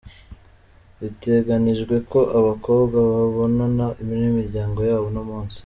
Biteganijwe 1.01 1.95
ko 2.11 2.19
abo 2.35 2.41
bakobwa 2.49 2.95
babonana 3.11 3.85
n'imiryango 4.21 4.79
yabo 4.89 5.05
uno 5.11 5.21
munsi. 5.29 5.57